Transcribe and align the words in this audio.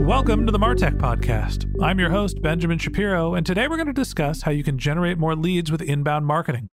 Welcome 0.00 0.46
to 0.46 0.50
the 0.50 0.58
Martech 0.58 0.96
Podcast. 0.96 1.70
I'm 1.80 2.00
your 2.00 2.08
host, 2.08 2.40
Benjamin 2.40 2.78
Shapiro, 2.78 3.34
and 3.34 3.44
today 3.44 3.68
we're 3.68 3.76
going 3.76 3.86
to 3.86 3.92
discuss 3.92 4.42
how 4.42 4.50
you 4.50 4.64
can 4.64 4.78
generate 4.78 5.18
more 5.18 5.36
leads 5.36 5.70
with 5.70 5.82
inbound 5.82 6.24
marketing. 6.24 6.70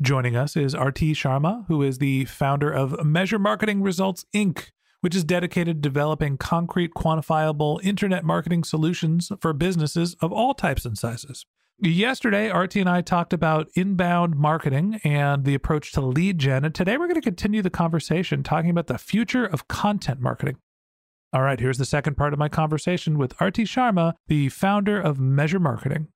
Joining 0.00 0.36
us 0.36 0.56
is 0.56 0.74
Arti 0.74 1.12
Sharma, 1.12 1.66
who 1.68 1.82
is 1.82 1.98
the 1.98 2.24
founder 2.24 2.70
of 2.72 3.04
Measure 3.04 3.38
Marketing 3.38 3.82
Results 3.82 4.24
Inc., 4.34 4.70
which 5.02 5.14
is 5.14 5.22
dedicated 5.22 5.76
to 5.76 5.88
developing 5.88 6.38
concrete, 6.38 6.94
quantifiable 6.94 7.78
internet 7.84 8.24
marketing 8.24 8.64
solutions 8.64 9.30
for 9.38 9.52
businesses 9.52 10.16
of 10.20 10.32
all 10.32 10.54
types 10.54 10.86
and 10.86 10.96
sizes. 10.96 11.44
Yesterday, 11.78 12.48
Arti 12.48 12.80
and 12.80 12.88
I 12.88 13.02
talked 13.02 13.34
about 13.34 13.68
inbound 13.74 14.34
marketing 14.34 14.98
and 15.04 15.44
the 15.44 15.54
approach 15.54 15.92
to 15.92 16.00
lead 16.00 16.38
gen, 16.38 16.64
and 16.64 16.74
today 16.74 16.96
we're 16.96 17.06
going 17.06 17.16
to 17.16 17.20
continue 17.20 17.60
the 17.60 17.68
conversation 17.68 18.42
talking 18.42 18.70
about 18.70 18.86
the 18.86 18.96
future 18.96 19.44
of 19.44 19.68
content 19.68 20.20
marketing. 20.22 20.56
All 21.32 21.42
right, 21.42 21.58
here's 21.58 21.78
the 21.78 21.84
second 21.84 22.16
part 22.16 22.32
of 22.32 22.38
my 22.38 22.48
conversation 22.48 23.18
with 23.18 23.34
Arti 23.40 23.64
Sharma, 23.64 24.14
the 24.28 24.48
founder 24.48 25.00
of 25.00 25.18
Measure 25.18 25.58
Marketing. 25.58 26.06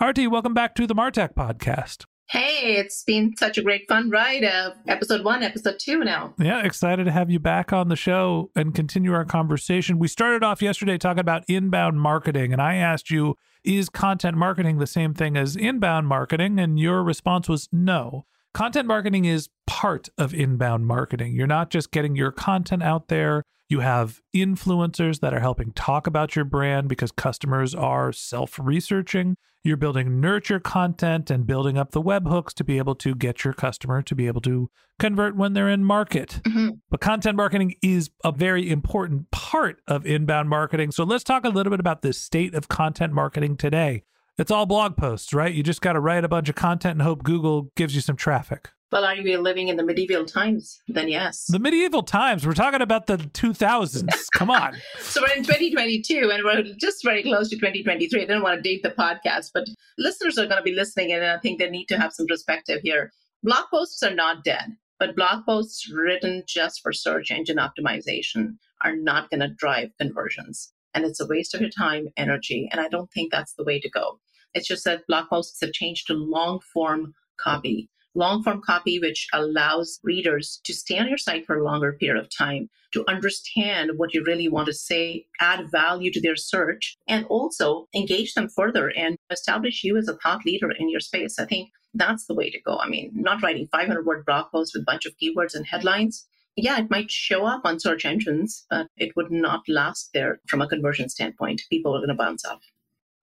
Arti, 0.00 0.26
welcome 0.26 0.54
back 0.54 0.74
to 0.74 0.88
the 0.88 0.94
Martech 0.94 1.34
podcast. 1.34 2.04
Hey, 2.28 2.74
it's 2.74 3.04
been 3.04 3.36
such 3.36 3.56
a 3.56 3.62
great 3.62 3.86
fun 3.88 4.10
ride. 4.10 4.42
Uh, 4.42 4.72
episode 4.88 5.24
one, 5.24 5.44
episode 5.44 5.76
two 5.80 6.00
now. 6.00 6.34
Yeah, 6.40 6.66
excited 6.66 7.04
to 7.04 7.12
have 7.12 7.30
you 7.30 7.38
back 7.38 7.72
on 7.72 7.88
the 7.88 7.94
show 7.94 8.50
and 8.56 8.74
continue 8.74 9.12
our 9.14 9.24
conversation. 9.24 10.00
We 10.00 10.08
started 10.08 10.42
off 10.42 10.60
yesterday 10.60 10.98
talking 10.98 11.20
about 11.20 11.44
inbound 11.46 12.00
marketing, 12.00 12.52
and 12.52 12.60
I 12.60 12.74
asked 12.74 13.08
you, 13.08 13.36
is 13.62 13.88
content 13.88 14.36
marketing 14.36 14.78
the 14.78 14.86
same 14.88 15.14
thing 15.14 15.36
as 15.36 15.54
inbound 15.54 16.08
marketing? 16.08 16.58
And 16.58 16.76
your 16.78 17.04
response 17.04 17.48
was 17.48 17.68
no. 17.70 18.26
Content 18.56 18.88
marketing 18.88 19.26
is 19.26 19.50
part 19.66 20.08
of 20.16 20.32
inbound 20.32 20.86
marketing. 20.86 21.34
You're 21.34 21.46
not 21.46 21.68
just 21.68 21.90
getting 21.90 22.16
your 22.16 22.32
content 22.32 22.82
out 22.82 23.08
there, 23.08 23.42
you 23.68 23.80
have 23.80 24.22
influencers 24.34 25.20
that 25.20 25.34
are 25.34 25.40
helping 25.40 25.72
talk 25.72 26.06
about 26.06 26.34
your 26.34 26.46
brand 26.46 26.88
because 26.88 27.12
customers 27.12 27.74
are 27.74 28.14
self 28.14 28.58
researching. 28.58 29.36
You're 29.62 29.76
building 29.76 30.22
nurture 30.22 30.58
content 30.58 31.30
and 31.30 31.46
building 31.46 31.76
up 31.76 31.90
the 31.90 32.00
webhooks 32.00 32.54
to 32.54 32.64
be 32.64 32.78
able 32.78 32.94
to 32.94 33.14
get 33.14 33.44
your 33.44 33.52
customer 33.52 34.00
to 34.00 34.14
be 34.14 34.26
able 34.26 34.40
to 34.40 34.70
convert 34.98 35.36
when 35.36 35.52
they're 35.52 35.68
in 35.68 35.84
market. 35.84 36.40
Mm-hmm. 36.44 36.76
But 36.88 37.02
content 37.02 37.36
marketing 37.36 37.74
is 37.82 38.08
a 38.24 38.32
very 38.32 38.70
important 38.70 39.30
part 39.32 39.82
of 39.86 40.06
inbound 40.06 40.48
marketing. 40.48 40.92
So 40.92 41.04
let's 41.04 41.24
talk 41.24 41.44
a 41.44 41.50
little 41.50 41.70
bit 41.72 41.80
about 41.80 42.00
the 42.00 42.14
state 42.14 42.54
of 42.54 42.68
content 42.68 43.12
marketing 43.12 43.58
today. 43.58 44.04
It's 44.38 44.50
all 44.50 44.66
blog 44.66 44.98
posts, 44.98 45.32
right? 45.32 45.52
You 45.52 45.62
just 45.62 45.80
got 45.80 45.94
to 45.94 46.00
write 46.00 46.22
a 46.22 46.28
bunch 46.28 46.50
of 46.50 46.54
content 46.54 46.92
and 46.92 47.02
hope 47.02 47.22
Google 47.22 47.70
gives 47.74 47.94
you 47.94 48.02
some 48.02 48.16
traffic. 48.16 48.68
Well, 48.92 49.04
are 49.04 49.16
you 49.16 49.40
living 49.40 49.68
in 49.68 49.76
the 49.76 49.82
medieval 49.82 50.26
times? 50.26 50.78
Then 50.88 51.08
yes. 51.08 51.46
The 51.48 51.58
medieval 51.58 52.02
times. 52.02 52.46
We're 52.46 52.52
talking 52.52 52.82
about 52.82 53.06
the 53.06 53.16
2000s. 53.16 54.08
Come 54.34 54.50
on. 54.50 54.76
so 55.00 55.22
we're 55.22 55.36
in 55.36 55.42
2022 55.42 56.30
and 56.30 56.44
we're 56.44 56.74
just 56.78 57.02
very 57.02 57.22
close 57.22 57.48
to 57.48 57.56
2023. 57.56 58.22
I 58.22 58.26
didn't 58.26 58.42
want 58.42 58.56
to 58.56 58.62
date 58.62 58.82
the 58.82 58.90
podcast, 58.90 59.52
but 59.54 59.64
listeners 59.98 60.38
are 60.38 60.46
going 60.46 60.58
to 60.58 60.62
be 60.62 60.74
listening 60.74 61.12
and 61.12 61.24
I 61.24 61.38
think 61.38 61.58
they 61.58 61.70
need 61.70 61.86
to 61.86 61.98
have 61.98 62.12
some 62.12 62.26
perspective 62.26 62.80
here. 62.82 63.12
Blog 63.42 63.64
posts 63.70 64.02
are 64.02 64.14
not 64.14 64.44
dead, 64.44 64.76
but 65.00 65.16
blog 65.16 65.46
posts 65.46 65.90
written 65.90 66.42
just 66.46 66.80
for 66.82 66.92
search 66.92 67.30
engine 67.30 67.56
optimization 67.56 68.56
are 68.82 68.94
not 68.94 69.30
going 69.30 69.40
to 69.40 69.48
drive 69.48 69.90
conversions. 69.98 70.72
And 70.94 71.04
it's 71.04 71.20
a 71.20 71.26
waste 71.26 71.54
of 71.54 71.60
your 71.60 71.70
time, 71.70 72.08
energy. 72.16 72.68
And 72.70 72.80
I 72.80 72.88
don't 72.88 73.10
think 73.12 73.32
that's 73.32 73.54
the 73.54 73.64
way 73.64 73.80
to 73.80 73.90
go. 73.90 74.20
It's 74.56 74.68
just 74.68 74.84
that 74.84 75.06
blog 75.06 75.28
posts 75.28 75.60
have 75.60 75.72
changed 75.72 76.08
to 76.08 76.14
long 76.14 76.58
form 76.72 77.14
copy 77.38 77.88
long 78.16 78.42
form 78.42 78.62
copy, 78.62 78.98
which 78.98 79.28
allows 79.32 80.00
readers 80.02 80.60
to 80.64 80.72
stay 80.72 80.98
on 80.98 81.08
your 81.08 81.18
site 81.18 81.46
for 81.46 81.56
a 81.56 81.64
longer 81.64 81.92
period 81.92 82.20
of 82.20 82.30
time, 82.36 82.68
to 82.92 83.04
understand 83.08 83.92
what 83.96 84.14
you 84.14 84.24
really 84.24 84.48
want 84.48 84.66
to 84.66 84.72
say, 84.72 85.26
add 85.40 85.70
value 85.70 86.10
to 86.10 86.20
their 86.20 86.36
search, 86.36 86.96
and 87.06 87.26
also 87.26 87.86
engage 87.94 88.34
them 88.34 88.48
further 88.48 88.90
and 88.96 89.16
establish 89.30 89.84
you 89.84 89.96
as 89.96 90.08
a 90.08 90.16
thought 90.16 90.44
leader 90.46 90.70
in 90.70 90.88
your 90.88 91.00
space. 91.00 91.38
I 91.38 91.44
think 91.44 91.70
that's 91.94 92.26
the 92.26 92.34
way 92.34 92.50
to 92.50 92.60
go. 92.60 92.78
I 92.78 92.88
mean, 92.88 93.12
not 93.14 93.42
writing 93.42 93.68
500 93.70 94.04
word 94.04 94.24
blog 94.24 94.50
posts 94.50 94.74
with 94.74 94.82
a 94.82 94.90
bunch 94.90 95.06
of 95.06 95.14
keywords 95.22 95.54
and 95.54 95.66
headlines. 95.66 96.26
Yeah, 96.56 96.78
it 96.78 96.90
might 96.90 97.10
show 97.10 97.44
up 97.44 97.62
on 97.64 97.78
search 97.78 98.06
engines, 98.06 98.64
but 98.70 98.86
it 98.96 99.14
would 99.14 99.30
not 99.30 99.60
last 99.68 100.10
there 100.14 100.40
from 100.46 100.62
a 100.62 100.68
conversion 100.68 101.10
standpoint. 101.10 101.60
People 101.68 101.94
are 101.94 101.98
going 101.98 102.08
to 102.08 102.14
bounce 102.14 102.46
off. 102.46 102.62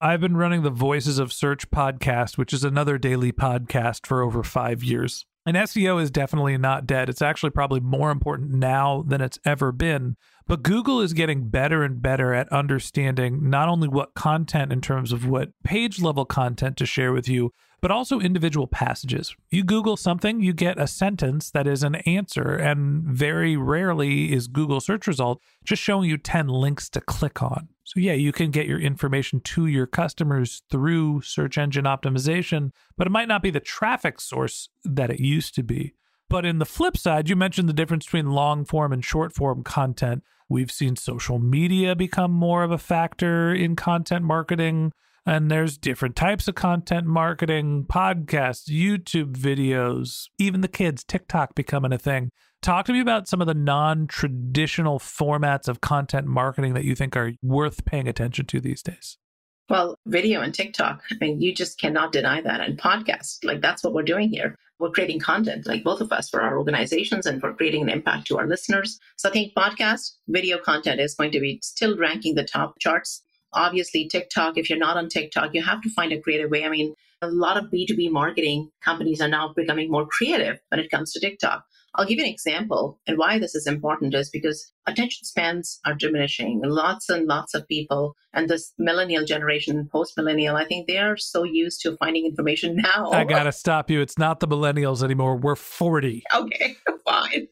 I've 0.06 0.20
been 0.20 0.36
running 0.36 0.64
the 0.64 0.70
Voices 0.70 1.18
of 1.18 1.32
Search 1.32 1.72
podcast, 1.72 2.38
which 2.38 2.52
is 2.52 2.66
another 2.66 2.98
daily 2.98 3.32
podcast 3.32 4.06
for 4.06 4.22
over 4.22 4.44
five 4.44 4.84
years. 4.84 5.26
And 5.46 5.56
SEO 5.56 6.02
is 6.02 6.12
definitely 6.12 6.58
not 6.58 6.86
dead. 6.86 7.08
It's 7.08 7.22
actually 7.22 7.52
probably 7.52 7.80
more 7.80 8.12
important 8.12 8.52
now 8.52 9.06
than 9.08 9.22
it's 9.22 9.40
ever 9.46 9.72
been. 9.72 10.18
But 10.46 10.62
Google 10.62 11.00
is 11.00 11.14
getting 11.14 11.48
better 11.48 11.84
and 11.84 12.02
better 12.02 12.34
at 12.34 12.52
understanding 12.52 13.50
not 13.50 13.70
only 13.70 13.88
what 13.88 14.14
content 14.14 14.74
in 14.74 14.82
terms 14.82 15.14
of 15.14 15.26
what 15.26 15.52
page 15.64 16.02
level 16.02 16.26
content 16.26 16.76
to 16.78 16.86
share 16.86 17.14
with 17.14 17.30
you, 17.30 17.54
but 17.80 17.90
also 17.90 18.20
individual 18.20 18.68
passages. 18.68 19.34
You 19.52 19.64
Google 19.64 19.96
something, 19.96 20.42
you 20.42 20.52
get 20.52 20.78
a 20.78 20.86
sentence 20.86 21.50
that 21.52 21.66
is 21.66 21.82
an 21.82 21.96
answer, 21.96 22.58
and 22.58 23.06
very 23.06 23.56
rarely 23.56 24.34
is 24.34 24.48
Google 24.50 24.82
search 24.82 25.08
result 25.08 25.42
just 25.64 25.82
showing 25.82 26.10
you 26.10 26.18
10 26.18 26.50
links 26.50 26.90
to 26.90 27.00
click 27.00 27.42
on. 27.42 27.70
So, 27.84 28.00
yeah, 28.00 28.14
you 28.14 28.32
can 28.32 28.52
get 28.52 28.68
your 28.68 28.80
information 28.80 29.42
to 29.42 29.68
your 29.68 29.86
customers 29.86 30.64
through 30.70 31.22
search 31.22 31.58
engine 31.58 31.86
optimization, 31.86 32.72
but 32.98 33.08
it 33.08 33.12
might 33.12 33.28
not 33.28 33.44
be 33.44 33.52
the 33.52 33.60
traffic 33.60 34.22
source 34.22 34.70
that 34.86 35.10
it 35.10 35.20
used 35.20 35.54
to 35.56 35.64
be. 35.64 35.94
But 36.30 36.46
in 36.46 36.60
the 36.60 36.66
flip 36.66 36.98
side, 36.98 37.30
you 37.30 37.36
mentioned 37.36 37.70
the 37.70 37.74
difference 37.74 38.06
between 38.06 38.32
long 38.32 38.66
form 38.66 38.92
and 38.94 39.04
short 39.04 39.34
form 39.34 39.64
content. 39.64 40.24
We've 40.50 40.72
seen 40.72 40.96
social 40.96 41.40
media 41.40 41.96
become 41.96 42.32
more 42.32 42.64
of 42.64 42.72
a 42.72 42.78
factor 42.78 43.54
in 43.54 43.76
content 43.76 44.24
marketing. 44.24 44.94
And 45.26 45.50
there's 45.50 45.78
different 45.78 46.16
types 46.16 46.48
of 46.48 46.56
content 46.56 47.06
marketing, 47.06 47.86
podcasts, 47.88 48.70
YouTube 48.70 49.38
videos, 49.38 50.28
even 50.38 50.62
the 50.62 50.68
kids, 50.68 51.04
TikTok 51.04 51.56
becoming 51.56 51.94
a 51.94 51.98
thing. 51.98 52.30
Talk 52.64 52.86
to 52.86 52.94
me 52.94 53.02
about 53.02 53.28
some 53.28 53.42
of 53.42 53.48
the 53.48 53.54
non 53.54 54.08
traditional 54.08 54.98
formats 54.98 55.68
of 55.68 55.82
content 55.82 56.28
marketing 56.28 56.74
that 56.76 56.86
you 56.86 56.96
think 56.96 57.18
are 57.18 57.34
worth 57.42 57.84
paying 57.84 58.08
attention 58.08 58.46
to 58.46 58.62
these 58.62 58.82
days. 58.82 59.18
Well, 59.70 59.98
video 60.06 60.40
and 60.40 60.54
TikTok, 60.54 61.02
I 61.12 61.16
mean, 61.20 61.42
you 61.42 61.54
just 61.54 61.78
cannot 61.78 62.14
deny 62.14 62.40
that. 62.40 62.62
And 62.62 62.80
podcasts, 62.80 63.44
like 63.44 63.62
that's 63.62 63.84
what 63.84 63.94
we're 63.94 64.04
doing 64.04 64.30
here. 64.30 64.56
We're 64.80 64.92
creating 64.92 65.20
content, 65.20 65.68
like 65.68 65.84
both 65.84 66.00
of 66.00 66.14
us, 66.14 66.30
for 66.30 66.42
our 66.42 66.58
organizations 66.58 67.26
and 67.26 67.42
for 67.42 67.54
creating 67.54 67.82
an 67.84 67.90
impact 67.90 68.28
to 68.28 68.38
our 68.38 68.48
listeners. 68.48 68.98
So 69.18 69.28
I 69.28 69.34
think 69.34 69.54
podcast, 69.56 70.14
video 70.30 70.58
content 70.58 71.02
is 71.02 71.16
going 71.16 71.32
to 71.32 71.42
be 71.42 71.60
still 71.62 71.98
ranking 71.98 72.36
the 72.36 72.46
top 72.46 72.80
charts 72.80 73.24
obviously 73.54 74.08
TikTok, 74.08 74.58
if 74.58 74.70
you're 74.70 74.80
not 74.80 74.98
on 74.98 75.10
TikTok, 75.10 75.54
you 75.54 75.64
have 75.64 75.82
to 75.82 75.90
find 75.90 76.12
a 76.12 76.20
creative 76.20 76.52
way. 76.52 76.66
I 76.66 76.70
mean, 76.70 76.94
A 77.24 77.28
lot 77.28 77.56
of 77.56 77.72
B2B 77.74 78.12
marketing 78.12 78.70
companies 78.84 79.22
are 79.22 79.30
now 79.30 79.54
becoming 79.56 79.90
more 79.90 80.06
creative 80.06 80.60
when 80.68 80.82
it 80.82 80.92
comes 80.92 81.14
to 81.14 81.22
TikTok. 81.22 81.64
I'll 81.96 82.06
give 82.06 82.18
you 82.18 82.26
an 82.26 82.30
example 82.30 83.00
and 83.08 83.18
why 83.18 83.40
this 83.40 83.56
is 83.56 83.66
important 83.66 84.14
is 84.14 84.30
because 84.30 84.74
attention 84.88 85.24
spans 85.24 85.80
are 85.86 85.94
diminishing. 85.94 86.60
Lots 86.66 87.08
and 87.08 87.28
lots 87.28 87.54
of 87.54 87.66
people 87.70 88.16
and 88.34 88.50
this 88.50 88.74
millennial 88.78 89.24
generation, 89.24 89.88
post 89.90 90.16
millennial, 90.18 90.58
I 90.58 90.66
think 90.66 90.88
they 90.88 90.98
are 90.98 91.16
so 91.16 91.44
used 91.44 91.80
to 91.84 91.96
finding 91.96 92.26
information 92.26 92.76
now. 92.98 93.12
I 93.12 93.24
got 93.24 93.44
to 93.44 93.54
stop 93.54 93.90
you. 93.90 94.02
It's 94.02 94.18
not 94.18 94.42
the 94.42 94.48
millennials 94.48 95.02
anymore. 95.02 95.38
We're 95.38 95.56
40. 95.56 96.24
Okay, 96.36 96.76
fine. 97.06 97.48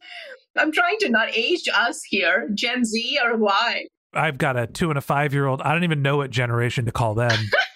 I'm 0.57 0.73
trying 0.73 0.97
to 0.99 1.09
not 1.09 1.29
age 1.33 1.69
us 1.73 2.03
here, 2.03 2.49
Gen 2.53 2.83
Z 2.83 3.19
or 3.23 3.37
Y. 3.37 3.85
I've 4.13 4.37
got 4.37 4.57
a 4.57 4.67
two 4.67 4.89
and 4.89 4.97
a 4.97 5.01
five 5.01 5.33
year 5.33 5.45
old. 5.45 5.61
I 5.61 5.71
don't 5.71 5.85
even 5.85 6.01
know 6.01 6.17
what 6.17 6.31
generation 6.31 6.85
to 6.85 6.91
call 6.91 7.13
them. 7.13 7.31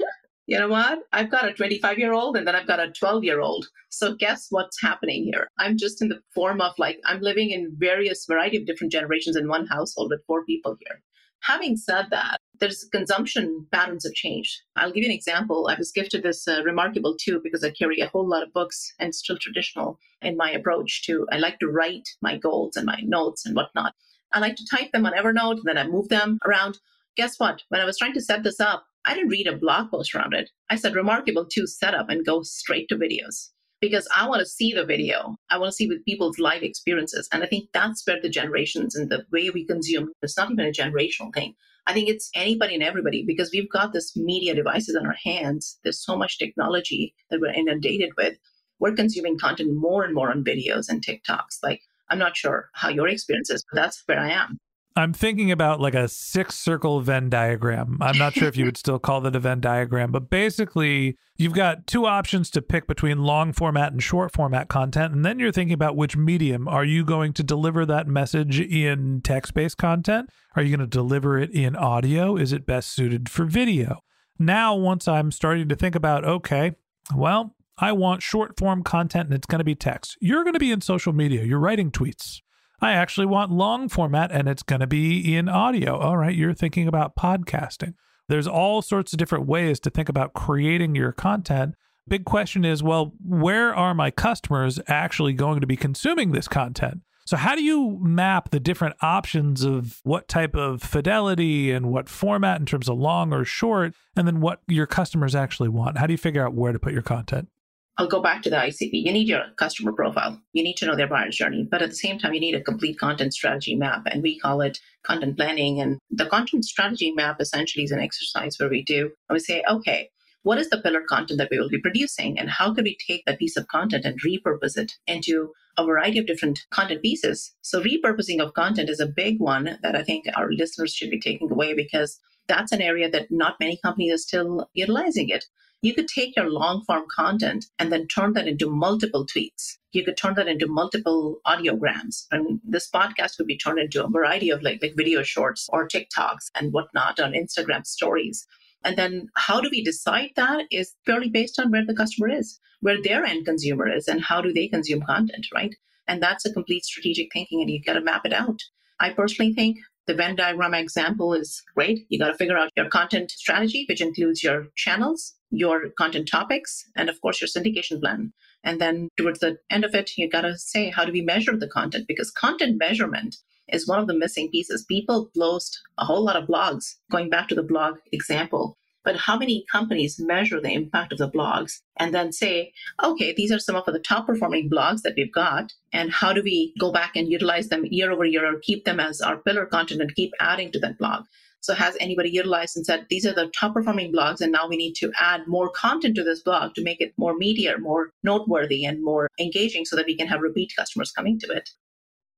you 0.48 0.60
know 0.60 0.68
what? 0.68 1.00
I've 1.12 1.32
got 1.32 1.48
a 1.48 1.54
25 1.54 1.98
year 1.98 2.14
old 2.14 2.38
and 2.38 2.48
then 2.48 2.56
I've 2.56 2.68
got 2.68 2.80
a 2.80 2.92
12 2.92 3.24
year 3.24 3.40
old. 3.42 3.68
So 3.90 4.14
guess 4.14 4.48
what's 4.50 4.82
happening 4.82 5.24
here? 5.24 5.50
I'm 5.58 5.78
just 5.78 6.02
in 6.02 6.10
the 6.10 6.22
form 6.34 6.62
of 6.62 6.74
like, 6.78 7.00
I'm 7.06 7.22
living 7.22 7.50
in 7.50 7.76
various 7.78 8.26
variety 8.26 8.58
of 8.58 8.66
different 8.66 8.94
generations 8.94 9.36
in 9.36 9.48
one 9.48 9.66
household 9.66 10.12
with 10.12 10.26
four 10.28 10.46
people 10.46 10.78
here. 10.86 11.02
Having 11.42 11.78
said 11.78 12.08
that, 12.12 12.40
there's 12.60 12.88
consumption 12.92 13.68
patterns 13.72 14.04
have 14.04 14.14
changed. 14.14 14.62
I'll 14.76 14.92
give 14.92 15.04
you 15.04 15.10
an 15.10 15.16
example. 15.16 15.68
I 15.68 15.76
was 15.78 15.92
gifted 15.92 16.24
this 16.24 16.48
uh, 16.48 16.62
reMarkable 16.62 17.18
2 17.20 17.42
because 17.44 17.64
I 17.64 17.72
carry 17.72 18.00
a 18.00 18.08
whole 18.08 18.28
lot 18.28 18.44
of 18.44 18.54
books 18.54 18.94
and 19.00 19.14
still 19.14 19.38
traditional 19.38 20.00
in 20.22 20.38
my 20.38 20.52
approach 20.52 21.06
to, 21.06 21.28
I 21.32 21.38
like 21.38 21.60
to 21.60 21.68
write 21.68 22.08
my 22.22 22.38
goals 22.38 22.76
and 22.78 22.86
my 22.86 23.00
notes 23.04 23.46
and 23.46 23.56
whatnot. 23.56 23.94
I 24.32 24.40
like 24.40 24.56
to 24.56 24.66
type 24.70 24.92
them 24.92 25.06
on 25.06 25.14
Evernote 25.14 25.58
and 25.58 25.66
then 25.66 25.78
I 25.78 25.88
move 25.88 26.10
them 26.10 26.40
around. 26.46 26.80
Guess 27.16 27.40
what? 27.40 27.62
When 27.70 27.82
I 27.82 27.86
was 27.86 27.98
trying 27.98 28.14
to 28.14 28.22
set 28.22 28.44
this 28.44 28.60
up, 28.60 28.86
I 29.06 29.14
didn't 29.14 29.30
read 29.30 29.48
a 29.48 29.58
blog 29.58 29.92
post 29.92 30.16
around 30.16 30.34
it. 30.34 30.50
I 30.70 30.76
said 30.76 30.94
reMarkable 30.94 31.50
2 31.50 31.68
set 31.68 31.94
up 31.94 32.10
and 32.10 32.26
go 32.26 32.42
straight 32.42 32.90
to 32.90 32.96
videos 32.96 33.50
because 33.80 34.08
I 34.16 34.28
want 34.28 34.40
to 34.40 34.46
see 34.46 34.74
the 34.74 34.86
video. 34.86 35.36
I 35.50 35.58
want 35.58 35.70
to 35.70 35.76
see 35.76 35.88
with 35.88 36.06
people's 36.06 36.40
life 36.40 36.64
experiences. 36.64 37.30
And 37.32 37.44
I 37.44 37.46
think 37.46 37.70
that's 37.74 38.06
where 38.08 38.20
the 38.22 38.30
generations 38.30 38.96
and 38.96 39.10
the 39.10 39.26
way 39.32 39.50
we 39.50 39.66
consume, 39.66 40.12
it's 40.22 40.38
not 40.38 40.52
even 40.52 40.66
a 40.66 40.72
generational 40.72 41.34
thing. 41.34 41.54
I 41.88 41.94
think 41.94 42.10
it's 42.10 42.32
anybody 42.34 42.74
and 42.74 42.84
everybody 42.84 43.24
because 43.26 43.52
we've 43.54 43.70
got 43.70 43.94
this 43.94 44.18
media 44.18 44.56
devices 44.56 44.96
in 44.96 45.06
our 45.06 45.18
hands. 45.24 45.80
There's 45.84 46.04
so 46.04 46.18
much 46.18 46.40
technology 46.40 47.14
that 47.30 47.40
we're 47.40 47.54
inundated 47.54 48.10
with. 48.18 48.38
We're 48.80 48.96
consuming 48.96 49.38
content 49.38 49.76
more 49.76 50.04
and 50.04 50.16
more 50.16 50.32
on 50.32 50.44
videos 50.44 50.90
and 50.90 51.06
TikToks. 51.06 51.62
Like, 51.62 51.82
I'm 52.10 52.20
not 52.20 52.36
sure 52.36 52.70
how 52.74 52.90
your 52.90 53.08
experience 53.08 53.50
is, 53.50 53.64
but 53.72 53.82
that's 53.82 54.02
where 54.08 54.20
I 54.20 54.32
am. 54.32 54.58
I'm 54.98 55.12
thinking 55.12 55.52
about 55.52 55.82
like 55.82 55.94
a 55.94 56.08
six 56.08 56.56
circle 56.56 57.02
Venn 57.02 57.30
diagram. 57.30 57.98
I'm 58.00 58.18
not 58.18 58.34
sure 58.34 58.48
if 58.48 58.56
you 58.56 58.64
would 58.64 58.78
still 58.78 58.98
call 58.98 59.20
that 59.22 59.36
a 59.36 59.40
Venn 59.40 59.60
diagram, 59.60 60.10
but 60.10 60.30
basically, 60.30 61.18
you've 61.36 61.54
got 61.54 61.86
two 61.86 62.06
options 62.06 62.50
to 62.52 62.62
pick 62.62 62.88
between 62.88 63.24
long 63.24 63.52
format 63.52 63.92
and 63.92 64.02
short 64.02 64.32
format 64.32 64.70
content. 64.70 65.14
And 65.14 65.26
then 65.26 65.38
you're 65.38 65.52
thinking 65.52 65.74
about 65.74 65.98
which 65.98 66.16
medium. 66.16 66.70
Are 66.70 66.86
you 66.86 67.04
going 67.04 67.34
to 67.34 67.44
deliver 67.44 67.86
that 67.86 68.08
message 68.08 68.62
in 68.62 69.20
text 69.22 69.54
based 69.54 69.78
content? 69.78 70.30
Are 70.56 70.64
you 70.64 70.70
going 70.70 70.90
to 70.90 70.98
deliver 70.98 71.38
it 71.38 71.52
in 71.52 71.76
audio? 71.76 72.38
Is 72.38 72.54
it 72.54 72.66
best 72.66 72.94
suited 72.94 73.28
for 73.28 73.44
video? 73.44 74.00
Now, 74.40 74.76
once 74.76 75.10
I'm 75.10 75.30
starting 75.32 75.68
to 75.68 75.76
think 75.76 75.96
about, 75.96 76.24
okay, 76.24 76.76
well, 77.14 77.54
I 77.78 77.92
want 77.92 78.24
short 78.24 78.58
form 78.58 78.82
content 78.84 79.26
and 79.26 79.34
it's 79.34 79.48
going 79.48 79.60
to 79.60 79.66
be 79.66 79.76
text. 79.76 80.18
You're 80.22 80.44
going 80.44 80.54
to 80.54 80.60
be 80.60 80.72
in 80.72 80.80
social 80.80 81.12
media, 81.12 81.44
you're 81.44 81.60
writing 81.60 81.92
tweets. 81.92 82.40
I 82.86 82.92
actually 82.92 83.26
want 83.26 83.52
long 83.52 83.90
format 83.90 84.32
and 84.32 84.48
it's 84.48 84.62
going 84.62 84.82
to 84.82 84.86
be 84.86 85.36
in 85.36 85.50
audio. 85.50 85.98
All 85.98 86.18
right, 86.18 86.36
you're 86.36 86.54
thinking 86.54 86.88
about 86.88 87.16
podcasting. 87.16 87.96
There's 88.30 88.46
all 88.46 88.84
sorts 88.84 89.12
of 89.12 89.18
different 89.18 89.48
ways 89.48 89.80
to 89.80 89.90
think 89.90 90.08
about 90.08 90.34
creating 90.34 90.94
your 90.94 91.12
content. 91.12 91.74
Big 92.08 92.26
question 92.26 92.64
is 92.64 92.84
well, 92.84 93.14
where 93.28 93.74
are 93.74 93.96
my 93.96 94.12
customers 94.12 94.80
actually 94.88 95.34
going 95.34 95.62
to 95.62 95.68
be 95.68 95.76
consuming 95.76 96.32
this 96.32 96.48
content? 96.48 97.02
So, 97.26 97.38
how 97.38 97.56
do 97.56 97.64
you 97.64 97.98
map 98.04 98.52
the 98.52 98.60
different 98.60 98.98
options 99.02 99.64
of 99.64 100.00
what 100.04 100.28
type 100.28 100.56
of 100.56 100.84
fidelity 100.84 101.72
and 101.72 101.88
what 101.88 102.08
format 102.08 102.60
in 102.60 102.68
terms 102.68 102.88
of 102.88 103.00
long 103.00 103.34
or 103.34 103.44
short, 103.46 103.96
and 104.16 104.28
then 104.28 104.42
what 104.42 104.62
your 104.68 104.86
customers 104.86 105.34
actually 105.34 105.70
want? 105.70 105.98
How 105.98 106.06
do 106.06 106.14
you 106.14 106.20
figure 106.20 106.46
out 106.46 106.54
where 106.54 106.72
to 106.72 106.78
put 106.78 106.94
your 106.94 107.02
content? 107.02 107.50
I'll 107.98 108.08
go 108.08 108.22
back 108.22 108.42
to 108.42 108.50
the 108.50 108.58
ICP. 108.58 108.90
You 108.92 109.14
need 109.14 109.28
your 109.28 109.44
customer 109.58 109.94
profile. 109.94 110.42
You 110.52 110.64
need 110.64 110.76
to 110.78 110.86
know 110.86 110.98
their 110.98 111.08
buyer's 111.08 111.38
journey. 111.38 111.66
But 111.70 111.82
at 111.82 111.90
the 111.90 111.96
same 111.96 112.20
time, 112.20 112.34
you 112.34 112.42
need 112.42 112.56
a 112.56 112.62
complete 112.62 113.00
content 113.00 113.34
strategy 113.34 113.76
map. 113.76 114.04
And 114.08 114.22
we 114.22 114.38
call 114.38 114.60
it 114.62 114.80
content 115.04 115.38
planning. 115.38 115.80
And 115.80 116.00
the 116.10 116.26
content 116.26 116.66
strategy 116.66 117.12
map 117.12 117.40
essentially 117.40 117.86
is 117.86 117.92
an 117.92 118.02
exercise 118.02 118.58
where 118.60 118.70
we 118.70 118.84
do, 118.84 119.12
and 119.30 119.36
we 119.36 119.40
say, 119.40 119.64
okay, 119.70 120.10
what 120.44 120.60
is 120.60 120.70
the 120.70 120.82
pillar 120.82 121.02
content 121.02 121.40
that 121.40 121.48
we 121.50 121.58
will 121.58 121.70
be 121.70 121.82
producing? 121.82 122.38
And 122.38 122.50
how 122.50 122.74
can 122.74 122.84
we 122.84 122.98
take 123.08 123.24
that 123.26 123.40
piece 123.40 123.58
of 123.58 123.68
content 123.68 124.06
and 124.06 124.20
repurpose 124.22 124.78
it 124.78 124.92
into 125.08 125.52
a 125.78 125.86
variety 125.86 126.20
of 126.20 126.28
different 126.28 126.60
content 126.72 127.02
pieces? 127.02 127.56
So, 127.62 127.82
repurposing 127.82 128.40
of 128.40 128.54
content 128.54 128.90
is 128.90 129.00
a 129.00 129.08
big 129.08 129.40
one 129.40 129.80
that 129.82 129.96
I 129.96 130.04
think 130.04 130.26
our 130.36 130.52
listeners 130.52 130.94
should 130.94 131.10
be 131.10 131.20
taking 131.20 131.52
away 131.52 131.74
because 131.74 132.20
that's 132.48 132.72
an 132.72 132.82
area 132.82 133.10
that 133.10 133.32
not 133.32 133.56
many 133.60 133.80
companies 133.84 134.14
are 134.14 134.18
still 134.18 134.70
utilizing 134.74 135.30
it 135.30 135.46
you 135.82 135.94
could 135.94 136.08
take 136.08 136.36
your 136.36 136.50
long 136.50 136.84
form 136.86 137.06
content 137.14 137.66
and 137.78 137.92
then 137.92 138.08
turn 138.08 138.34
that 138.34 138.48
into 138.48 138.70
multiple 138.70 139.26
tweets. 139.26 139.78
You 139.92 140.04
could 140.04 140.18
turn 140.18 140.34
that 140.36 140.48
into 140.48 140.68
multiple 140.68 141.40
audiograms. 141.46 142.26
And 142.32 142.60
this 142.64 142.90
podcast 142.90 143.38
could 143.38 143.48
be 143.48 143.58
turned 143.58 143.80
into 143.80 144.04
a 144.04 144.10
variety 144.10 144.50
of 144.50 144.64
like, 144.64 144.82
like 144.82 144.96
video 144.98 145.24
shorts 145.24 145.70
or 145.72 145.88
TikToks 145.88 146.50
and 146.56 146.74
whatnot 146.74 147.20
on 147.20 147.34
Instagram 147.34 147.86
stories. 147.86 148.48
And 148.84 148.98
then 148.98 149.30
how 149.36 149.62
do 149.62 149.70
we 149.72 149.84
decide 149.84 150.30
that 150.36 150.66
is 150.72 150.94
purely 151.06 151.30
based 151.30 151.60
on 151.60 151.72
where 151.72 151.86
the 151.86 151.96
customer 151.96 152.30
is, 152.30 152.60
where 152.82 153.02
their 153.02 153.26
end 153.26 153.46
consumer 153.46 153.88
is, 153.88 154.08
and 154.08 154.22
how 154.22 154.42
do 154.42 154.54
they 154.54 154.68
consume 154.68 155.02
content, 155.02 155.48
right? 155.54 155.76
And 156.08 156.22
that's 156.22 156.46
a 156.46 156.54
complete 156.54 156.86
strategic 156.86 157.34
thinking, 157.34 157.62
and 157.62 157.70
you've 157.70 157.86
got 157.86 157.94
to 157.94 158.02
map 158.02 158.26
it 158.26 158.34
out. 158.34 158.60
I 159.00 159.10
personally 159.10 159.54
think 159.54 159.78
the 160.08 160.14
Venn 160.14 160.36
diagram 160.36 160.74
example 160.74 161.34
is 161.34 161.64
great. 161.76 162.06
You 162.10 162.20
got 162.20 162.28
to 162.28 162.38
figure 162.38 162.58
out 162.58 162.72
your 162.76 162.90
content 162.90 163.32
strategy, 163.32 163.86
which 163.90 164.02
includes 164.02 164.44
your 164.44 164.68
channels, 164.76 165.34
your 165.50 165.90
content 165.98 166.30
topics, 166.30 166.84
and 166.96 167.10
of 167.10 167.20
course, 167.22 167.42
your 167.42 167.48
syndication 167.48 168.00
plan. 168.00 168.34
And 168.64 168.80
then 168.80 169.10
towards 169.18 169.40
the 169.40 169.58
end 169.70 169.86
of 169.86 169.94
it, 169.94 170.12
you 170.18 170.30
got 170.30 170.42
to 170.42 170.58
say, 170.58 170.90
how 170.90 171.06
do 171.06 171.12
we 171.12 171.22
measure 171.22 171.56
the 171.56 171.68
content? 171.68 172.06
Because 172.08 172.32
content 172.32 172.78
measurement 172.78 173.38
is 173.68 173.88
one 173.88 174.00
of 174.00 174.08
the 174.08 174.18
missing 174.18 174.50
pieces. 174.52 174.86
People 174.88 175.30
post 175.38 175.80
a 175.98 176.06
whole 176.06 176.24
lot 176.24 176.36
of 176.36 176.48
blogs, 176.48 176.96
going 177.12 177.30
back 177.30 177.48
to 177.48 177.56
the 177.56 177.64
blog 177.64 177.96
example. 178.12 178.78
But 179.06 179.16
how 179.16 179.38
many 179.38 179.64
companies 179.72 180.20
measure 180.20 180.60
the 180.60 180.74
impact 180.74 181.14
of 181.14 181.20
the 181.20 181.30
blogs 181.30 181.80
and 181.98 182.14
then 182.14 182.34
say, 182.34 182.74
okay, 183.02 183.34
these 183.34 183.52
are 183.52 183.60
some 183.60 183.76
of 183.76 183.86
the 183.86 184.00
top 184.00 184.26
performing 184.26 184.70
blogs 184.70 185.04
that 185.04 185.14
we've 185.16 185.32
got. 185.32 185.72
And 185.94 186.12
how 186.12 186.34
do 186.34 186.42
we 186.44 186.74
go 186.80 186.92
back 186.92 187.16
and 187.16 187.32
utilize 187.32 187.70
them 187.70 187.86
year 187.86 188.12
over 188.12 188.26
year 188.26 188.46
or 188.46 188.60
keep 188.60 188.84
them 188.84 189.00
as 189.00 189.22
our 189.22 189.38
pillar 189.38 189.68
content 189.68 190.02
and 190.02 190.14
keep 190.16 190.32
adding 190.42 190.72
to 190.72 190.80
that 190.80 190.98
blog? 190.98 191.26
So 191.62 191.74
has 191.74 191.98
anybody 192.00 192.30
utilized 192.30 192.76
and 192.78 192.86
said, 192.86 193.08
these 193.10 193.26
are 193.26 193.34
the 193.34 193.52
top 193.60 193.74
performing 193.74 194.14
blogs, 194.14 194.40
and 194.40 194.52
now 194.52 194.68
we 194.68 194.78
need 194.78 194.94
to 194.98 195.12
add 195.20 195.48
more 195.48 195.72
content 195.72 196.16
to 196.16 196.24
this 196.24 196.44
blog 196.44 196.76
to 196.76 196.84
make 196.84 197.02
it 197.02 197.14
more 197.18 197.36
media, 197.36 197.78
more 197.80 198.12
noteworthy, 198.24 198.86
and 198.86 199.04
more 199.04 199.30
engaging 199.40 199.84
so 199.84 199.96
that 199.96 200.06
we 200.06 200.16
can 200.16 200.28
have 200.28 200.42
repeat 200.42 200.74
customers 200.78 201.12
coming 201.12 201.40
to 201.40 201.48
it. 201.48 201.72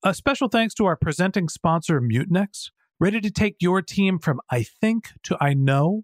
A 0.02 0.14
special 0.14 0.48
thanks 0.48 0.74
to 0.76 0.86
our 0.86 0.96
presenting 0.96 1.50
sponsor, 1.50 2.00
Mutinex. 2.00 2.70
Ready 3.02 3.20
to 3.20 3.30
take 3.30 3.56
your 3.60 3.82
team 3.82 4.18
from 4.18 4.40
I 4.50 4.64
think 4.64 5.10
to 5.24 5.36
I 5.42 5.54
know? 5.54 6.04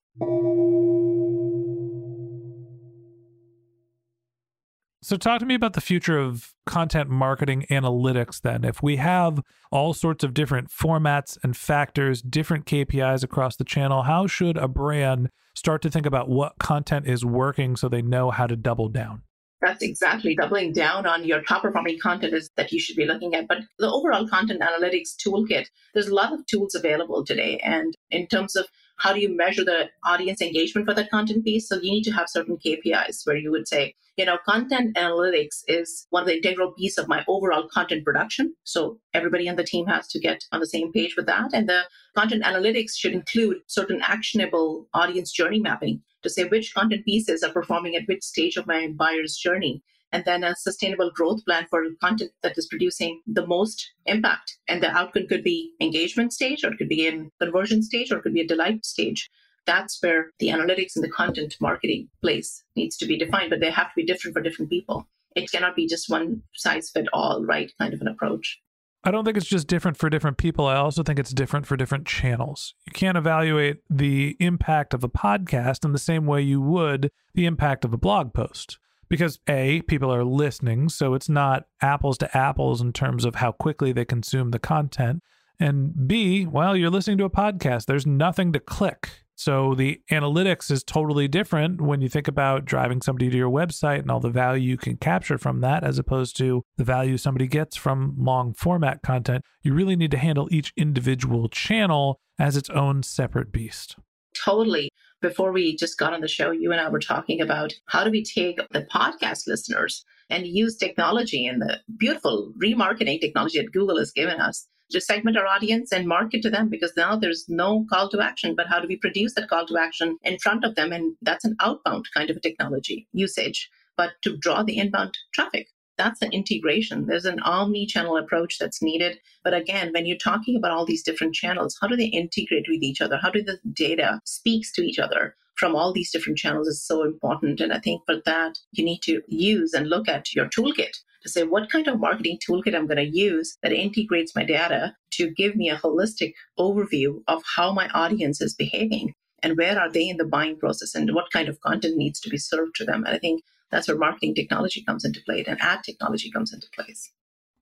So, 5.03 5.17
talk 5.17 5.39
to 5.39 5.47
me 5.47 5.55
about 5.55 5.73
the 5.73 5.81
future 5.81 6.19
of 6.19 6.53
content 6.67 7.09
marketing 7.09 7.65
analytics 7.71 8.39
then. 8.39 8.63
If 8.63 8.83
we 8.83 8.97
have 8.97 9.41
all 9.71 9.95
sorts 9.95 10.23
of 10.23 10.35
different 10.35 10.69
formats 10.69 11.39
and 11.43 11.57
factors, 11.57 12.21
different 12.21 12.67
KPIs 12.67 13.23
across 13.23 13.55
the 13.55 13.63
channel, 13.63 14.03
how 14.03 14.27
should 14.27 14.57
a 14.57 14.67
brand 14.67 15.29
start 15.55 15.81
to 15.81 15.89
think 15.89 16.05
about 16.05 16.29
what 16.29 16.59
content 16.59 17.07
is 17.07 17.25
working 17.25 17.75
so 17.75 17.89
they 17.89 18.03
know 18.03 18.29
how 18.29 18.45
to 18.45 18.55
double 18.55 18.89
down? 18.89 19.23
That's 19.59 19.81
exactly 19.81 20.35
doubling 20.35 20.71
down 20.71 21.07
on 21.07 21.23
your 21.23 21.41
top 21.41 21.63
performing 21.63 21.99
content 21.99 22.33
is 22.35 22.51
that 22.57 22.71
you 22.71 22.79
should 22.79 22.95
be 22.95 23.05
looking 23.05 23.33
at. 23.33 23.47
But 23.47 23.59
the 23.79 23.89
overall 23.89 24.27
content 24.27 24.61
analytics 24.61 25.15
toolkit, 25.15 25.65
there's 25.93 26.07
a 26.07 26.15
lot 26.15 26.31
of 26.31 26.45
tools 26.45 26.75
available 26.75 27.25
today. 27.25 27.59
And 27.63 27.95
in 28.11 28.27
terms 28.27 28.55
of 28.55 28.67
how 29.01 29.13
do 29.13 29.19
you 29.19 29.35
measure 29.35 29.65
the 29.65 29.89
audience 30.05 30.41
engagement 30.41 30.87
for 30.87 30.93
that 30.93 31.09
content 31.09 31.43
piece? 31.43 31.67
So 31.67 31.75
you 31.75 31.91
need 31.91 32.03
to 32.03 32.11
have 32.11 32.29
certain 32.29 32.57
KPIs 32.63 33.25
where 33.25 33.35
you 33.35 33.49
would 33.49 33.67
say, 33.67 33.95
you 34.15 34.25
know, 34.25 34.37
content 34.47 34.95
analytics 34.95 35.63
is 35.67 36.05
one 36.11 36.21
of 36.21 36.27
the 36.27 36.35
integral 36.35 36.73
piece 36.73 36.99
of 36.99 37.07
my 37.07 37.23
overall 37.27 37.67
content 37.67 38.05
production. 38.05 38.53
So 38.63 38.99
everybody 39.15 39.49
on 39.49 39.55
the 39.55 39.63
team 39.63 39.87
has 39.87 40.07
to 40.09 40.19
get 40.19 40.43
on 40.51 40.59
the 40.59 40.67
same 40.67 40.91
page 40.91 41.15
with 41.17 41.25
that. 41.25 41.49
And 41.51 41.67
the 41.67 41.81
content 42.15 42.43
analytics 42.43 42.91
should 42.95 43.13
include 43.13 43.57
certain 43.65 44.01
actionable 44.03 44.87
audience 44.93 45.31
journey 45.31 45.59
mapping 45.59 46.03
to 46.21 46.29
say 46.29 46.43
which 46.43 46.75
content 46.75 47.03
pieces 47.03 47.41
are 47.41 47.51
performing 47.51 47.95
at 47.95 48.07
which 48.07 48.23
stage 48.23 48.55
of 48.55 48.67
my 48.67 48.89
buyer's 48.95 49.35
journey 49.35 49.81
and 50.11 50.25
then 50.25 50.43
a 50.43 50.55
sustainable 50.55 51.11
growth 51.11 51.43
plan 51.45 51.65
for 51.69 51.83
content 52.01 52.31
that 52.43 52.57
is 52.57 52.67
producing 52.67 53.21
the 53.25 53.45
most 53.45 53.91
impact. 54.05 54.57
And 54.67 54.83
the 54.83 54.91
outcome 54.91 55.27
could 55.27 55.43
be 55.43 55.71
engagement 55.79 56.33
stage, 56.33 56.63
or 56.63 56.71
it 56.71 56.77
could 56.77 56.89
be 56.89 57.07
in 57.07 57.31
conversion 57.39 57.81
stage, 57.81 58.11
or 58.11 58.17
it 58.17 58.23
could 58.23 58.33
be 58.33 58.41
a 58.41 58.47
delight 58.47 58.85
stage. 58.85 59.29
That's 59.65 60.01
where 60.01 60.31
the 60.39 60.47
analytics 60.47 60.95
and 60.95 61.03
the 61.03 61.09
content 61.09 61.55
marketing 61.61 62.09
place 62.21 62.63
needs 62.75 62.97
to 62.97 63.05
be 63.05 63.17
defined, 63.17 63.51
but 63.51 63.59
they 63.59 63.71
have 63.71 63.87
to 63.87 63.95
be 63.95 64.05
different 64.05 64.33
for 64.35 64.41
different 64.41 64.69
people. 64.69 65.07
It 65.35 65.51
cannot 65.51 65.75
be 65.75 65.87
just 65.87 66.09
one 66.09 66.43
size 66.55 66.89
fit 66.89 67.07
all, 67.13 67.45
right? 67.45 67.71
Kind 67.79 67.93
of 67.93 68.01
an 68.01 68.07
approach. 68.07 68.59
I 69.03 69.09
don't 69.09 69.25
think 69.25 69.37
it's 69.37 69.47
just 69.47 69.67
different 69.67 69.97
for 69.97 70.09
different 70.09 70.37
people. 70.37 70.67
I 70.67 70.75
also 70.75 71.01
think 71.01 71.17
it's 71.17 71.33
different 71.33 71.65
for 71.65 71.75
different 71.75 72.05
channels. 72.05 72.75
You 72.85 72.91
can't 72.93 73.17
evaluate 73.17 73.77
the 73.89 74.35
impact 74.39 74.93
of 74.93 75.03
a 75.03 75.09
podcast 75.09 75.83
in 75.83 75.91
the 75.91 75.97
same 75.99 76.27
way 76.27 76.41
you 76.41 76.61
would 76.61 77.11
the 77.33 77.45
impact 77.45 77.83
of 77.83 77.93
a 77.93 77.97
blog 77.97 78.33
post 78.33 78.77
because 79.11 79.39
A, 79.49 79.81
people 79.81 80.11
are 80.11 80.23
listening, 80.23 80.87
so 80.87 81.13
it's 81.15 81.27
not 81.27 81.65
apples 81.81 82.17
to 82.19 82.37
apples 82.37 82.79
in 82.79 82.93
terms 82.93 83.25
of 83.25 83.35
how 83.35 83.51
quickly 83.51 83.91
they 83.91 84.05
consume 84.05 84.51
the 84.51 84.57
content. 84.57 85.21
And 85.59 86.07
B, 86.07 86.45
well, 86.45 86.77
you're 86.77 86.89
listening 86.89 87.17
to 87.17 87.25
a 87.25 87.29
podcast, 87.29 87.87
there's 87.87 88.07
nothing 88.07 88.53
to 88.53 88.59
click. 88.61 89.09
So 89.35 89.75
the 89.75 89.99
analytics 90.11 90.71
is 90.71 90.81
totally 90.81 91.27
different 91.27 91.81
when 91.81 91.99
you 91.99 92.07
think 92.07 92.29
about 92.29 92.63
driving 92.63 93.01
somebody 93.01 93.29
to 93.29 93.37
your 93.37 93.49
website 93.49 93.99
and 93.99 94.09
all 94.09 94.21
the 94.21 94.29
value 94.29 94.69
you 94.69 94.77
can 94.77 94.95
capture 94.95 95.37
from 95.37 95.59
that, 95.59 95.83
as 95.83 95.99
opposed 95.99 96.37
to 96.37 96.63
the 96.77 96.85
value 96.85 97.17
somebody 97.17 97.47
gets 97.47 97.75
from 97.75 98.15
long 98.17 98.53
format 98.53 99.01
content. 99.01 99.43
You 99.61 99.73
really 99.73 99.97
need 99.97 100.11
to 100.11 100.17
handle 100.17 100.47
each 100.51 100.71
individual 100.77 101.49
channel 101.49 102.21
as 102.39 102.55
its 102.55 102.69
own 102.69 103.03
separate 103.03 103.51
beast. 103.51 103.97
Totally 104.33 104.89
before 105.21 105.51
we 105.51 105.75
just 105.75 105.97
got 105.97 106.13
on 106.13 106.21
the 106.21 106.27
show, 106.27 106.51
you 106.51 106.71
and 106.71 106.81
I 106.81 106.89
were 106.89 106.99
talking 106.99 107.41
about 107.41 107.73
how 107.85 108.03
do 108.03 108.09
we 108.09 108.23
take 108.23 108.57
the 108.71 108.81
podcast 108.81 109.47
listeners 109.47 110.03
and 110.29 110.47
use 110.47 110.77
technology 110.77 111.45
and 111.45 111.61
the 111.61 111.79
beautiful 111.97 112.53
remarketing 112.61 113.21
technology 113.21 113.59
that 113.59 113.71
Google 113.71 113.99
has 113.99 114.11
given 114.11 114.41
us 114.41 114.67
to 114.91 114.99
segment 114.99 115.37
our 115.37 115.45
audience 115.45 115.91
and 115.91 116.07
market 116.07 116.41
to 116.41 116.49
them 116.49 116.69
because 116.69 116.93
now 116.97 117.15
there's 117.15 117.45
no 117.47 117.85
call 117.89 118.09
to 118.09 118.19
action. 118.19 118.55
But 118.55 118.67
how 118.67 118.79
do 118.79 118.87
we 118.87 118.97
produce 118.97 119.35
that 119.35 119.47
call 119.47 119.65
to 119.67 119.77
action 119.77 120.17
in 120.23 120.39
front 120.39 120.65
of 120.65 120.75
them? 120.75 120.91
And 120.91 121.15
that's 121.21 121.45
an 121.45 121.55
outbound 121.61 122.05
kind 122.13 122.29
of 122.29 122.37
a 122.37 122.41
technology 122.41 123.07
usage, 123.13 123.69
but 123.95 124.11
to 124.23 124.37
draw 124.37 124.63
the 124.63 124.77
inbound 124.77 125.17
traffic 125.33 125.67
that's 125.97 126.21
an 126.21 126.31
integration. 126.31 127.05
There's 127.05 127.25
an 127.25 127.39
omni 127.41 127.85
channel 127.85 128.17
approach 128.17 128.57
that's 128.57 128.81
needed. 128.81 129.19
But 129.43 129.53
again, 129.53 129.91
when 129.93 130.05
you're 130.05 130.17
talking 130.17 130.55
about 130.55 130.71
all 130.71 130.85
these 130.85 131.03
different 131.03 131.35
channels, 131.35 131.77
how 131.79 131.87
do 131.87 131.95
they 131.95 132.05
integrate 132.05 132.65
with 132.67 132.81
each 132.81 133.01
other? 133.01 133.17
How 133.17 133.29
do 133.29 133.43
the 133.43 133.59
data 133.73 134.21
speaks 134.25 134.71
to 134.73 134.81
each 134.81 134.99
other? 134.99 135.35
From 135.55 135.75
all 135.75 135.93
these 135.93 136.11
different 136.11 136.39
channels 136.39 136.67
is 136.67 136.83
so 136.83 137.03
important. 137.03 137.59
And 137.59 137.71
I 137.71 137.79
think 137.79 138.01
for 138.05 138.15
that, 138.25 138.57
you 138.71 138.83
need 138.83 139.01
to 139.03 139.21
use 139.27 139.73
and 139.73 139.89
look 139.89 140.07
at 140.07 140.33
your 140.33 140.45
toolkit 140.45 140.97
to 141.23 141.29
say 141.29 141.43
what 141.43 141.69
kind 141.69 141.87
of 141.87 141.99
marketing 141.99 142.39
toolkit 142.39 142.75
I'm 142.75 142.87
going 142.87 142.97
to 142.97 143.17
use 143.17 143.57
that 143.61 143.71
integrates 143.71 144.35
my 144.35 144.43
data 144.43 144.95
to 145.11 145.29
give 145.29 145.55
me 145.55 145.69
a 145.69 145.77
holistic 145.77 146.33
overview 146.57 147.21
of 147.27 147.43
how 147.55 147.73
my 147.73 147.89
audience 147.89 148.41
is 148.41 148.55
behaving 148.55 149.13
and 149.43 149.57
where 149.57 149.79
are 149.79 149.91
they 149.91 150.07
in 150.07 150.17
the 150.17 150.25
buying 150.25 150.57
process 150.57 150.95
and 150.95 151.13
what 151.13 151.31
kind 151.31 151.47
of 151.47 151.59
content 151.61 151.97
needs 151.97 152.19
to 152.21 152.29
be 152.29 152.37
served 152.37 152.75
to 152.75 152.85
them. 152.85 153.03
And 153.05 153.15
I 153.15 153.19
think 153.19 153.43
that's 153.71 153.87
where 153.87 153.97
marketing 153.97 154.35
technology 154.35 154.83
comes 154.83 155.05
into 155.05 155.21
play 155.25 155.43
and 155.47 155.59
ad 155.61 155.83
technology 155.83 156.29
comes 156.29 156.53
into 156.53 156.67
place. 156.75 157.11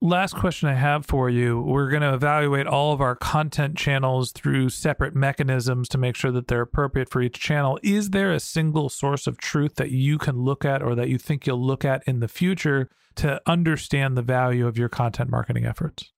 Last 0.02 0.34
question 0.34 0.66
I 0.66 0.74
have 0.74 1.04
for 1.04 1.28
you. 1.28 1.60
We're 1.60 1.90
going 1.90 2.00
to 2.00 2.14
evaluate 2.14 2.66
all 2.66 2.94
of 2.94 3.02
our 3.02 3.14
content 3.14 3.76
channels 3.76 4.32
through 4.32 4.70
separate 4.70 5.14
mechanisms 5.14 5.90
to 5.90 5.98
make 5.98 6.16
sure 6.16 6.32
that 6.32 6.48
they're 6.48 6.62
appropriate 6.62 7.10
for 7.10 7.20
each 7.20 7.38
channel. 7.38 7.78
Is 7.82 8.10
there 8.10 8.32
a 8.32 8.40
single 8.40 8.88
source 8.88 9.26
of 9.26 9.36
truth 9.36 9.74
that 9.74 9.90
you 9.90 10.16
can 10.16 10.38
look 10.38 10.64
at 10.64 10.82
or 10.82 10.94
that 10.94 11.10
you 11.10 11.18
think 11.18 11.46
you'll 11.46 11.62
look 11.62 11.84
at 11.84 12.02
in 12.06 12.20
the 12.20 12.28
future 12.28 12.88
to 13.16 13.42
understand 13.46 14.16
the 14.16 14.22
value 14.22 14.66
of 14.66 14.78
your 14.78 14.88
content 14.88 15.28
marketing 15.28 15.66
efforts? 15.66 16.10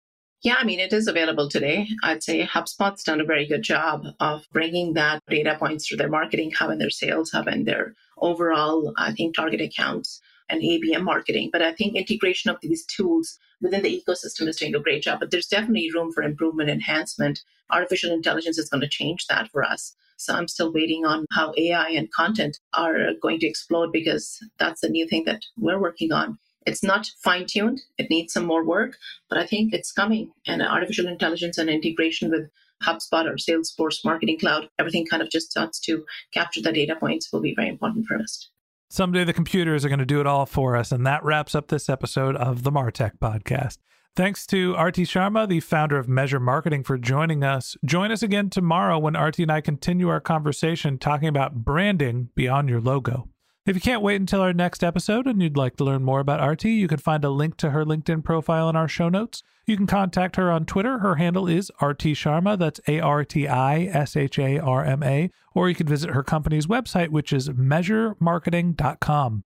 Yeah, 0.42 0.56
I 0.58 0.64
mean, 0.64 0.78
it 0.78 0.92
is 0.92 1.08
available 1.08 1.48
today. 1.48 1.88
I'd 2.04 2.22
say 2.22 2.44
HubSpot's 2.46 3.02
done 3.02 3.20
a 3.20 3.24
very 3.24 3.46
good 3.46 3.62
job 3.62 4.06
of 4.20 4.44
bringing 4.52 4.94
that 4.94 5.22
data 5.28 5.56
points 5.58 5.88
to 5.88 5.96
their 5.96 6.08
marketing 6.08 6.52
hub 6.52 6.70
and 6.70 6.80
their 6.80 6.90
sales 6.90 7.32
hub 7.32 7.48
and 7.48 7.66
their 7.66 7.94
overall, 8.22 8.94
I 8.96 9.12
think, 9.12 9.34
target 9.34 9.60
accounts 9.60 10.20
and 10.48 10.62
ABM 10.62 11.02
marketing. 11.02 11.50
But 11.52 11.62
I 11.62 11.72
think 11.72 11.94
integration 11.94 12.50
of 12.50 12.58
these 12.62 12.84
tools 12.86 13.38
within 13.60 13.82
the 13.82 14.02
ecosystem 14.02 14.48
is 14.48 14.56
doing 14.56 14.74
a 14.74 14.80
great 14.80 15.02
job. 15.02 15.20
But 15.20 15.30
there's 15.30 15.46
definitely 15.46 15.90
room 15.92 16.12
for 16.12 16.22
improvement, 16.22 16.70
enhancement. 16.70 17.40
Artificial 17.70 18.12
intelligence 18.12 18.58
is 18.58 18.68
going 18.68 18.82
to 18.82 18.88
change 18.88 19.26
that 19.26 19.50
for 19.50 19.62
us. 19.62 19.94
So 20.16 20.34
I'm 20.34 20.48
still 20.48 20.72
waiting 20.72 21.04
on 21.04 21.26
how 21.32 21.52
AI 21.56 21.88
and 21.88 22.12
content 22.12 22.58
are 22.74 23.14
going 23.20 23.40
to 23.40 23.46
explode 23.46 23.92
because 23.92 24.38
that's 24.58 24.80
the 24.80 24.88
new 24.88 25.06
thing 25.08 25.24
that 25.24 25.42
we're 25.56 25.80
working 25.80 26.12
on. 26.12 26.38
It's 26.64 26.84
not 26.84 27.10
fine 27.24 27.46
tuned. 27.46 27.80
It 27.98 28.08
needs 28.08 28.32
some 28.32 28.46
more 28.46 28.64
work, 28.64 28.96
but 29.28 29.38
I 29.38 29.46
think 29.46 29.74
it's 29.74 29.90
coming. 29.90 30.30
And 30.46 30.62
artificial 30.62 31.08
intelligence 31.08 31.58
and 31.58 31.68
integration 31.68 32.30
with 32.30 32.50
HubSpot 32.82 33.24
or 33.24 33.36
Salesforce 33.36 34.04
Marketing 34.04 34.38
Cloud, 34.38 34.68
everything 34.78 35.06
kind 35.06 35.22
of 35.22 35.30
just 35.30 35.50
starts 35.50 35.80
to 35.80 36.04
capture 36.32 36.60
the 36.60 36.72
data 36.72 36.96
points 36.98 37.32
will 37.32 37.40
be 37.40 37.54
very 37.54 37.68
important 37.68 38.06
for 38.06 38.16
us. 38.16 38.50
Someday 38.90 39.24
the 39.24 39.32
computers 39.32 39.84
are 39.84 39.88
going 39.88 39.98
to 39.98 40.04
do 40.04 40.20
it 40.20 40.26
all 40.26 40.44
for 40.44 40.76
us. 40.76 40.92
And 40.92 41.06
that 41.06 41.24
wraps 41.24 41.54
up 41.54 41.68
this 41.68 41.88
episode 41.88 42.36
of 42.36 42.62
the 42.62 42.70
Martech 42.70 43.12
podcast. 43.18 43.78
Thanks 44.14 44.46
to 44.48 44.76
Arti 44.76 45.04
Sharma, 45.04 45.48
the 45.48 45.60
founder 45.60 45.96
of 45.96 46.06
Measure 46.06 46.38
Marketing, 46.38 46.84
for 46.84 46.98
joining 46.98 47.42
us. 47.42 47.78
Join 47.82 48.12
us 48.12 48.22
again 48.22 48.50
tomorrow 48.50 48.98
when 48.98 49.16
Arti 49.16 49.44
and 49.44 49.50
I 49.50 49.62
continue 49.62 50.10
our 50.10 50.20
conversation 50.20 50.98
talking 50.98 51.28
about 51.28 51.64
branding 51.64 52.28
beyond 52.34 52.68
your 52.68 52.82
logo. 52.82 53.30
If 53.64 53.76
you 53.76 53.80
can't 53.80 54.02
wait 54.02 54.20
until 54.20 54.40
our 54.40 54.52
next 54.52 54.82
episode 54.82 55.28
and 55.28 55.40
you'd 55.40 55.56
like 55.56 55.76
to 55.76 55.84
learn 55.84 56.02
more 56.02 56.18
about 56.18 56.40
Arti, 56.40 56.72
you 56.72 56.88
can 56.88 56.98
find 56.98 57.24
a 57.24 57.30
link 57.30 57.56
to 57.58 57.70
her 57.70 57.84
LinkedIn 57.84 58.24
profile 58.24 58.68
in 58.68 58.74
our 58.74 58.88
show 58.88 59.08
notes. 59.08 59.44
You 59.66 59.76
can 59.76 59.86
contact 59.86 60.34
her 60.34 60.50
on 60.50 60.66
Twitter. 60.66 60.98
Her 60.98 61.14
handle 61.14 61.46
is 61.46 61.70
Arti 61.80 62.12
Sharma. 62.12 62.58
That's 62.58 62.80
A 62.88 62.98
R 62.98 63.24
T 63.24 63.46
I 63.46 63.82
S 63.84 64.16
H 64.16 64.36
A 64.40 64.58
R 64.58 64.84
M 64.84 65.04
A. 65.04 65.30
Or 65.54 65.68
you 65.68 65.76
can 65.76 65.86
visit 65.86 66.10
her 66.10 66.24
company's 66.24 66.66
website, 66.66 67.10
which 67.10 67.32
is 67.32 67.50
measuremarketing.com. 67.50 69.44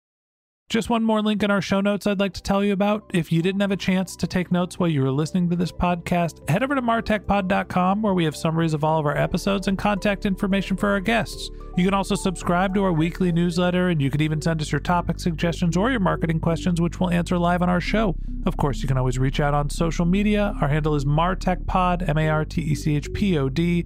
Just 0.68 0.90
one 0.90 1.04
more 1.04 1.22
link 1.22 1.44
in 1.44 1.52
our 1.52 1.62
show 1.62 1.80
notes 1.80 2.08
I'd 2.08 2.20
like 2.20 2.34
to 2.34 2.42
tell 2.42 2.64
you 2.64 2.74
about. 2.74 3.12
If 3.14 3.32
you 3.32 3.44
didn't 3.44 3.62
have 3.62 3.72
a 3.72 3.78
chance 3.78 4.16
to 4.16 4.26
take 4.26 4.52
notes 4.52 4.80
while 4.80 4.90
you 4.90 5.04
were 5.04 5.12
listening 5.12 5.48
to 5.52 5.56
this 5.56 5.72
podcast, 5.72 6.50
head 6.50 6.64
over 6.64 6.74
to 6.74 6.82
martechpod.com 6.82 8.02
where 8.02 8.16
we 8.16 8.26
have 8.26 8.36
summaries 8.36 8.74
of 8.74 8.84
all 8.84 9.00
of 9.00 9.06
our 9.06 9.16
episodes 9.16 9.68
and 9.68 9.78
contact 9.78 10.26
information 10.26 10.76
for 10.76 10.90
our 10.90 11.00
guests. 11.00 11.52
You 11.78 11.86
can 11.86 11.94
also 11.94 12.16
subscribe 12.16 12.74
to 12.74 12.84
our 12.84 12.92
weekly 12.92 13.32
newsletter, 13.32 13.90
and 13.90 14.02
you 14.02 14.10
can 14.10 14.22
even 14.22 14.42
send 14.42 14.60
us 14.60 14.72
your 14.72 14.82
topic 14.82 15.20
suggestions 15.20 15.78
or 15.78 15.92
your 15.92 16.00
marketing 16.00 16.40
questions, 16.40 16.82
which 16.82 17.00
we'll 17.00 17.12
answer 17.12 17.38
live 17.38 17.62
on 17.62 17.70
our 17.70 17.82
show. 17.82 18.16
Of 18.48 18.58
course, 18.58 18.82
you 18.82 18.88
can 18.88 18.98
always 18.98 19.20
reach 19.20 19.40
out 19.40 19.54
on 19.54 19.70
social 19.70 20.06
media. 20.06 20.56
Our 20.62 20.68
handle 20.68 20.96
is 20.96 21.06
MarTechPod, 21.06 22.10
M 22.10 22.18
A 22.18 22.28
R 22.28 22.44
T 22.44 22.62
E 22.62 22.74
C 22.74 22.96
H 22.96 23.14
P 23.14 23.38
O 23.38 23.50
D, 23.50 23.86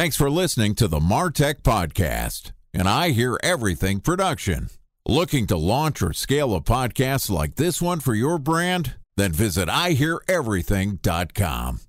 Thanks 0.00 0.16
for 0.16 0.30
listening 0.30 0.74
to 0.76 0.88
the 0.88 0.98
Martech 0.98 1.62
Podcast, 1.62 2.52
and 2.72 2.88
I 2.88 3.10
Hear 3.10 3.38
Everything 3.42 4.00
production. 4.00 4.70
Looking 5.06 5.46
to 5.48 5.58
launch 5.58 6.00
or 6.00 6.14
scale 6.14 6.54
a 6.54 6.60
podcast 6.60 7.28
like 7.28 7.56
this 7.56 7.82
one 7.82 8.00
for 8.00 8.14
your 8.14 8.38
brand? 8.38 8.94
Then 9.20 9.32
visit 9.32 9.68
iheareverything.com. 9.68 11.80